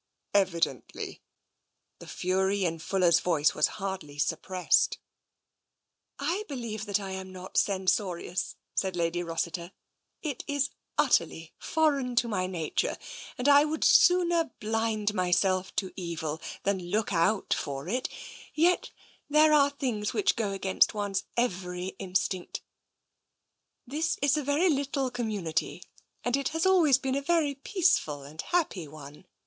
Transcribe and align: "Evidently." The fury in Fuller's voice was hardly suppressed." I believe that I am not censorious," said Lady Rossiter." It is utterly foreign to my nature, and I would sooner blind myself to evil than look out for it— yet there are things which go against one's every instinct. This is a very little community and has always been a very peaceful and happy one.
"Evidently." 0.33 1.21
The 1.99 2.07
fury 2.07 2.65
in 2.65 2.79
Fuller's 2.79 3.19
voice 3.19 3.53
was 3.53 3.67
hardly 3.77 4.17
suppressed." 4.17 4.97
I 6.19 6.43
believe 6.47 6.87
that 6.87 6.99
I 6.99 7.11
am 7.11 7.31
not 7.31 7.55
censorious," 7.55 8.55
said 8.73 8.95
Lady 8.95 9.21
Rossiter." 9.21 9.73
It 10.31 10.43
is 10.47 10.71
utterly 10.97 11.53
foreign 11.59 12.15
to 12.15 12.27
my 12.27 12.47
nature, 12.47 12.97
and 13.37 13.47
I 13.47 13.63
would 13.63 13.83
sooner 13.83 14.49
blind 14.59 15.13
myself 15.13 15.71
to 15.75 15.93
evil 15.95 16.41
than 16.63 16.81
look 16.89 17.13
out 17.13 17.53
for 17.53 17.87
it— 17.87 18.09
yet 18.55 18.89
there 19.29 19.53
are 19.53 19.69
things 19.69 20.13
which 20.15 20.35
go 20.35 20.49
against 20.51 20.95
one's 20.95 21.25
every 21.37 21.89
instinct. 21.99 22.63
This 23.85 24.17
is 24.23 24.35
a 24.35 24.41
very 24.41 24.67
little 24.67 25.11
community 25.11 25.83
and 26.23 26.35
has 26.47 26.65
always 26.65 26.97
been 26.97 27.13
a 27.13 27.21
very 27.21 27.53
peaceful 27.53 28.23
and 28.23 28.41
happy 28.41 28.87
one. 28.87 29.27